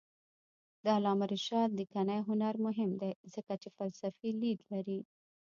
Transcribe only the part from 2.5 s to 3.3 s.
مهم دی